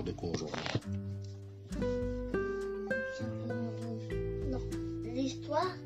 de 0.00 0.12
quoi 0.12 0.30
aujourd'hui 0.30 0.62
Non, 4.50 4.60
l'histoire 5.04 5.76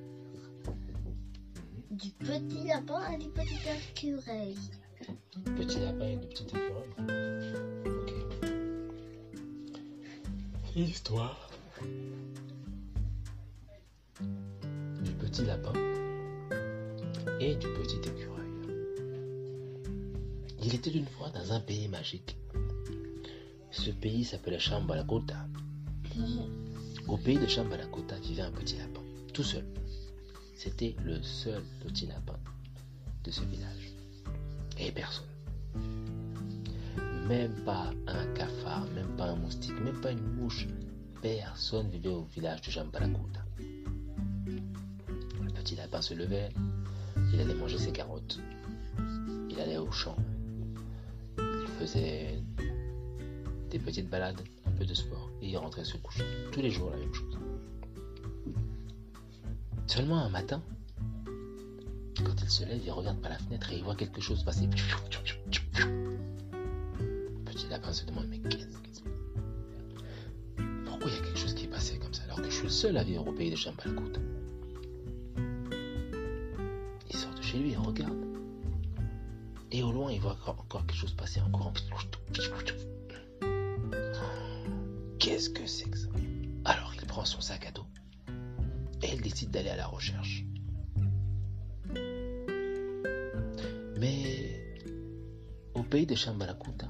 du 1.91 2.11
petit 2.11 2.69
lapin 2.69 3.11
et 3.11 3.19
du 3.19 3.29
petit 3.31 3.59
écureuil. 3.91 4.55
Petit 5.57 5.81
lapin 5.81 6.07
et 6.07 6.17
le 6.17 6.27
petit 6.29 6.45
écureuil. 6.45 6.89
Ok. 7.87 8.13
L'histoire 10.77 11.51
du 15.03 15.11
petit 15.13 15.45
lapin 15.45 15.73
et 17.41 17.57
du 17.57 17.67
petit 17.67 17.97
écureuil. 17.97 18.37
Il 20.63 20.75
était 20.75 20.91
une 20.91 21.07
fois 21.07 21.31
dans 21.31 21.53
un 21.53 21.61
pays 21.61 21.89
magique. 21.89 22.37
Ce 23.77 23.91
pays 23.91 24.25
s'appelait 24.25 24.59
Chambalakota. 24.59 25.47
Au 27.07 27.17
pays 27.19 27.39
de 27.39 27.47
Chambalakota 27.47 28.19
vivait 28.19 28.43
un 28.43 28.51
petit 28.51 28.79
lapin, 28.79 29.03
tout 29.33 29.43
seul. 29.43 29.65
C'était 30.55 30.97
le 31.05 31.23
seul 31.23 31.63
petit 31.85 32.07
lapin 32.07 32.39
de 33.23 33.31
ce 33.31 33.43
village. 33.43 33.93
Et 34.79 34.91
personne. 34.91 35.27
Même 37.29 37.55
pas 37.65 37.93
un 38.07 38.27
cafard, 38.35 38.87
même 38.95 39.15
pas 39.17 39.27
un 39.27 39.37
moustique, 39.37 39.79
même 39.81 40.01
pas 40.01 40.11
une 40.11 40.35
mouche. 40.35 40.67
Personne 41.21 41.89
vivait 41.91 42.09
au 42.09 42.25
village 42.25 42.63
de 42.63 42.71
Chambalakota. 42.71 43.45
Le 44.49 45.53
petit 45.55 45.77
lapin 45.77 46.01
se 46.01 46.15
levait, 46.15 46.49
il 47.33 47.41
allait 47.41 47.55
manger 47.55 47.79
ses 47.79 47.93
carottes. 47.93 48.41
Il 49.51 49.61
allait 49.61 49.79
au 49.79 49.93
champ. 49.93 50.17
Il 51.39 51.69
faisait 51.79 52.43
petites 53.79 54.09
balades, 54.09 54.41
un 54.67 54.71
peu 54.73 54.85
de 54.85 54.95
sport, 54.95 55.31
et 55.43 55.49
il 55.49 55.57
rentrait 55.57 55.85
se 55.85 55.97
coucher. 55.97 56.25
Tous 56.53 56.61
les 56.61 56.71
jours 56.71 56.91
la 56.91 56.97
même 56.97 57.15
chose. 57.15 57.39
Seulement 59.87 60.19
un 60.19 60.29
matin, 60.29 60.63
quand 62.25 62.43
il 62.43 62.51
se 62.51 62.65
lève, 62.65 62.81
il 62.85 62.91
regarde 62.91 63.21
par 63.21 63.31
la 63.31 63.39
fenêtre 63.39 63.73
et 63.73 63.77
il 63.77 63.85
voit 63.85 63.95
quelque 63.95 64.21
chose 64.21 64.43
passer. 64.43 64.69
Petit 67.45 67.69
lapin 67.71 67.93
se 67.93 68.05
demande 68.05 68.27
mais 68.29 68.39
qu'est-ce 68.39 68.67
que 68.67 68.73
c'est 68.93 69.05
Pourquoi 70.85 71.11
il 71.11 71.15
y 71.15 71.19
a 71.19 71.23
quelque 71.23 71.39
chose 71.39 71.55
qui 71.55 71.65
est 71.65 71.69
passé 71.69 71.99
comme 71.99 72.13
ça 72.13 72.25
alors 72.25 72.39
que 72.39 72.51
je 72.51 72.55
suis 72.55 72.65
le 72.65 72.71
seul 72.71 72.97
à 72.97 73.05
vivre 73.05 73.27
au 73.27 73.33
pays 73.33 73.51
de 73.51 73.57
Chambalkout 73.57 74.19
Il 77.11 77.17
sort 77.17 77.35
de 77.35 77.43
chez 77.43 77.59
lui 77.59 77.73
et 77.73 77.77
regarde. 77.77 78.17
Et 79.73 79.83
au 79.83 79.93
loin, 79.93 80.11
il 80.11 80.21
voit 80.21 80.37
encore 80.47 80.87
quelque 80.87 80.95
chose 80.95 81.13
passer 81.13 81.41
en 81.41 81.51
courant. 81.51 81.73
Qu'est-ce 85.37 85.51
que 85.51 85.67
c'est 85.67 85.91
que 85.91 85.99
ça? 85.99 86.09
Alors 86.65 86.95
il 86.95 87.07
prend 87.07 87.27
son 87.27 87.43
sac 87.43 87.67
à 87.67 87.71
dos 87.71 87.85
et 89.03 89.13
il 89.13 89.21
décide 89.21 89.51
d'aller 89.51 89.69
à 89.69 89.77
la 89.77 89.87
recherche. 89.87 90.47
Mais 94.01 94.81
au 95.75 95.83
pays 95.83 96.07
de 96.07 96.15
Chambalakuta, 96.15 96.89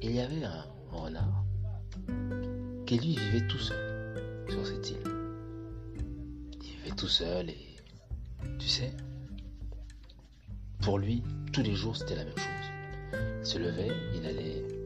il 0.00 0.12
y 0.12 0.20
avait 0.20 0.44
un 0.44 0.66
renard 0.92 1.44
qui 2.86 2.98
lui 2.98 3.16
vivait 3.16 3.48
tout 3.48 3.58
seul 3.58 4.46
sur 4.48 4.64
cette 4.64 4.90
île. 4.90 5.02
Il 6.62 6.76
vivait 6.76 6.94
tout 6.96 7.08
seul 7.08 7.50
et 7.50 7.76
tu 8.60 8.68
sais, 8.68 8.92
pour 10.78 11.00
lui, 11.00 11.24
tous 11.52 11.62
les 11.62 11.74
jours 11.74 11.96
c'était 11.96 12.14
la 12.14 12.24
même 12.24 12.38
chose. 12.38 12.70
Il 13.40 13.44
se 13.44 13.58
levait, 13.58 13.90
il 14.14 14.24
allait 14.24 14.77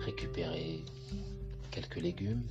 récupérer 0.00 0.84
quelques 1.70 1.96
légumes, 1.96 2.42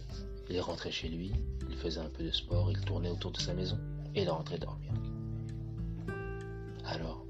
il 0.50 0.60
rentrait 0.62 0.92
chez 0.92 1.10
lui, 1.10 1.32
il 1.70 1.76
faisait 1.76 2.00
un 2.00 2.10
peu 2.10 2.24
de 2.24 2.32
sport, 2.32 2.72
il 2.72 2.80
tournait 2.82 3.10
autour 3.10 3.32
de 3.32 3.40
sa 3.40 3.54
maison 3.54 3.78
et 4.16 4.24
il 4.24 4.30
rentrait 4.30 4.58
dormir. 4.58 4.92
Alors, 6.86 7.26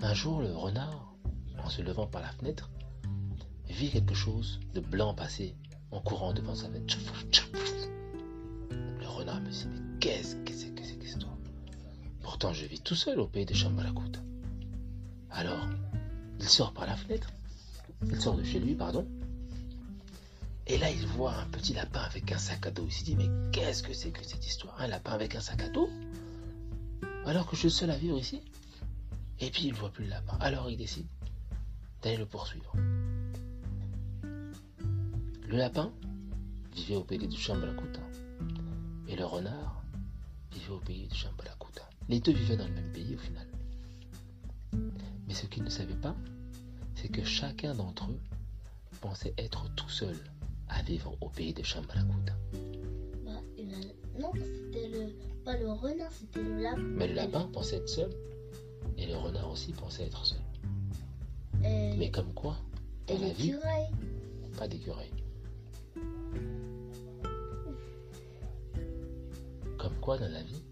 un 0.00 0.14
jour, 0.14 0.40
le 0.40 0.52
renard, 0.52 1.14
en 1.62 1.68
se 1.68 1.82
levant 1.82 2.06
par 2.06 2.22
la 2.22 2.30
fenêtre, 2.30 2.70
vit 3.68 3.90
quelque 3.90 4.14
chose 4.14 4.60
de 4.74 4.80
blanc 4.80 5.14
passer 5.14 5.54
en 5.90 6.00
courant 6.00 6.32
devant 6.32 6.54
sa 6.54 6.68
fenêtre. 6.68 6.98
Le 8.70 9.06
renard 9.06 9.40
me 9.40 9.50
dit, 9.50 9.66
mais 9.70 9.98
qu'est-ce 10.00 10.36
que 10.36 10.52
c'est 10.54 10.70
que 10.70 10.84
cette 10.84 11.02
Pourtant, 12.22 12.52
je 12.52 12.64
vis 12.64 12.80
tout 12.80 12.94
seul 12.94 13.20
au 13.20 13.26
pays 13.26 13.44
des 13.44 13.54
Chambalakuta. 13.54 14.20
Alors, 15.30 15.68
il 16.40 16.48
sort 16.48 16.72
par 16.72 16.86
la 16.86 16.96
fenêtre, 16.96 17.30
il 18.04 18.20
sort 18.20 18.36
de 18.36 18.42
chez 18.42 18.58
lui, 18.58 18.74
pardon, 18.74 19.06
et 20.66 20.78
là, 20.78 20.90
il 20.90 21.06
voit 21.06 21.34
un 21.34 21.46
petit 21.46 21.74
lapin 21.74 22.00
avec 22.00 22.30
un 22.30 22.38
sac 22.38 22.66
à 22.66 22.70
dos. 22.70 22.84
Il 22.86 22.92
se 22.92 23.04
dit, 23.04 23.16
mais 23.16 23.28
qu'est-ce 23.50 23.82
que 23.82 23.92
c'est 23.92 24.10
que 24.10 24.22
cette 24.22 24.46
histoire 24.46 24.80
Un 24.80 24.86
lapin 24.86 25.12
avec 25.12 25.34
un 25.34 25.40
sac 25.40 25.60
à 25.62 25.68
dos? 25.68 25.90
Alors 27.26 27.46
que 27.46 27.56
je 27.56 27.62
suis 27.62 27.70
seul 27.70 27.90
à 27.90 27.96
vivre 27.96 28.18
ici 28.18 28.40
Et 29.40 29.50
puis, 29.50 29.64
il 29.64 29.72
ne 29.72 29.76
voit 29.76 29.90
plus 29.90 30.04
le 30.04 30.10
lapin. 30.10 30.36
Alors, 30.40 30.70
il 30.70 30.76
décide 30.76 31.06
d'aller 32.00 32.16
le 32.16 32.26
poursuivre. 32.26 32.72
Le 34.22 35.56
lapin 35.56 35.92
vivait 36.74 36.96
au 36.96 37.04
pays 37.04 37.18
de 37.18 37.36
Chambalakuta. 37.36 38.00
Et 39.08 39.16
le 39.16 39.24
renard 39.24 39.82
vivait 40.52 40.72
au 40.72 40.78
pays 40.78 41.08
de 41.08 41.14
Chambalakuta. 41.14 41.88
Les 42.08 42.20
deux 42.20 42.32
vivaient 42.32 42.56
dans 42.56 42.68
le 42.68 42.74
même 42.74 42.92
pays 42.92 43.16
au 43.16 43.18
final. 43.18 43.48
Mais 45.26 45.34
ce 45.34 45.46
qu'ils 45.46 45.64
ne 45.64 45.70
savaient 45.70 45.94
pas, 45.94 46.14
c'est 46.94 47.08
que 47.08 47.24
chacun 47.24 47.74
d'entre 47.74 48.10
eux 48.10 48.20
pensait 49.00 49.34
être 49.36 49.68
tout 49.74 49.88
seul 49.88 50.16
à 50.72 50.82
vivre 50.82 51.16
au 51.20 51.28
pays 51.28 51.52
de 51.52 51.62
Chambalakuta. 51.62 52.34
Bah, 53.24 53.40
Non, 54.18 54.32
c'était 54.34 54.88
le... 54.88 55.12
pas 55.44 55.56
le 55.56 55.70
renard, 55.70 56.10
c'était 56.12 56.42
le 56.42 56.62
lapin. 56.62 56.82
Mais 56.82 57.08
le 57.08 57.14
lapin 57.14 57.48
pensait 57.52 57.76
être 57.76 57.88
seul. 57.88 58.10
Et 58.96 59.06
le 59.06 59.16
renard 59.16 59.50
aussi 59.50 59.72
pensait 59.72 60.04
être 60.04 60.24
seul. 60.24 60.40
Et, 61.64 61.96
Mais 61.96 62.10
comme 62.10 62.32
quoi, 62.34 62.56
et 63.08 63.14
dans 63.14 63.20
la 63.20 63.32
vie, 63.32 63.54
pas 64.58 64.66
d'écureuil. 64.68 65.10
Comme 69.78 69.94
quoi, 70.00 70.18
dans 70.18 70.30
la 70.30 70.42
vie, 70.42 70.62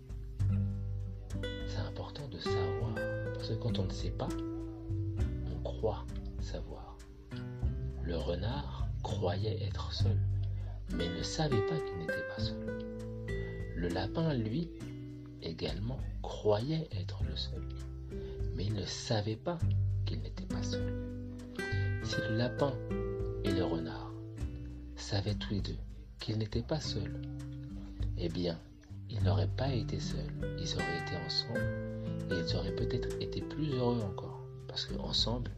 c'est 1.66 1.78
important 1.78 2.26
de 2.28 2.38
savoir. 2.38 2.94
Parce 3.34 3.48
que 3.48 3.54
quand 3.54 3.78
on 3.78 3.84
ne 3.84 3.92
sait 3.92 4.10
pas, 4.10 4.28
on 5.52 5.62
croit 5.62 6.04
savoir. 6.40 6.96
Le 8.02 8.16
renard 8.16 8.79
croyait 9.02 9.62
être 9.62 9.92
seul, 9.92 10.18
mais 10.92 11.08
ne 11.08 11.22
savait 11.22 11.66
pas 11.66 11.76
qu'il 11.76 11.98
n'était 11.98 12.28
pas 12.34 12.42
seul. 12.42 12.78
Le 13.76 13.88
lapin, 13.88 14.34
lui, 14.34 14.68
également, 15.42 15.98
croyait 16.22 16.88
être 16.92 17.22
le 17.24 17.36
seul, 17.36 17.62
mais 18.54 18.66
il 18.66 18.74
ne 18.74 18.84
savait 18.84 19.36
pas 19.36 19.58
qu'il 20.04 20.20
n'était 20.20 20.46
pas 20.46 20.62
seul. 20.62 20.92
Si 22.02 22.16
le 22.28 22.36
lapin 22.36 22.72
et 23.44 23.52
le 23.52 23.64
renard 23.64 24.12
savaient 24.96 25.34
tous 25.34 25.54
les 25.54 25.60
deux 25.60 25.78
qu'ils 26.18 26.38
n'étaient 26.38 26.62
pas 26.62 26.80
seuls, 26.80 27.20
eh 28.18 28.28
bien, 28.28 28.58
ils 29.08 29.22
n'auraient 29.22 29.50
pas 29.56 29.72
été 29.72 29.98
seuls, 29.98 30.32
ils 30.58 30.74
auraient 30.74 30.98
été 31.06 31.16
ensemble 31.26 31.60
et 32.30 32.34
ils 32.34 32.56
auraient 32.56 32.74
peut-être 32.76 33.08
été 33.20 33.40
plus 33.40 33.70
heureux 33.72 34.00
encore. 34.02 34.40
Parce 34.68 34.84
qu'ensemble, 34.84 35.50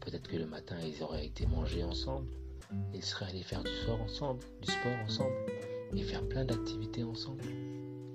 peut-être 0.00 0.28
que 0.28 0.36
le 0.36 0.46
matin, 0.46 0.76
ils 0.84 1.02
auraient 1.02 1.26
été 1.26 1.46
mangés 1.46 1.84
ensemble, 1.84 2.26
ils 2.94 3.04
seraient 3.04 3.26
allés 3.26 3.42
faire 3.42 3.62
du 3.62 3.70
sport 3.82 4.00
ensemble, 4.00 4.40
du 4.60 4.70
sport 4.70 4.96
ensemble 5.04 5.34
et 5.94 6.02
faire 6.02 6.26
plein 6.28 6.44
d'activités 6.44 7.04
ensemble. 7.04 7.44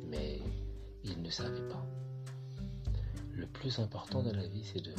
Mais 0.09 0.39
ils 1.03 1.21
ne 1.21 1.29
savaient 1.29 1.67
pas. 1.69 1.85
Le 3.33 3.45
plus 3.45 3.79
important 3.79 4.23
dans 4.23 4.33
la 4.33 4.47
vie, 4.47 4.63
c'est 4.63 4.81
de 4.81 4.93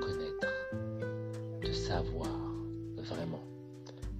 connaître, 0.00 0.48
de 1.62 1.72
savoir 1.72 2.28
vraiment 2.98 3.42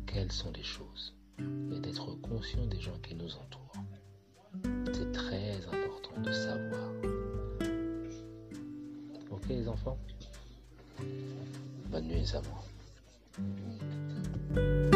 quelles 0.07 0.33
sont 0.33 0.53
les 0.53 0.63
choses 0.63 1.15
et 1.39 1.81
d'être 1.81 2.15
conscient 2.21 2.65
des 2.67 2.81
gens 2.81 2.99
qui 3.03 3.15
nous 3.15 3.35
entourent. 3.37 3.73
C'est 4.93 5.13
très 5.13 5.57
important 5.67 6.21
de 6.23 6.33
savoir. 6.33 6.91
Ok 9.31 9.49
les 9.49 9.69
enfants? 9.69 9.99
Bonne 11.91 12.07
nuit 12.07 12.21
les 12.21 12.37
Thank 13.37 13.59
you. 14.57 14.94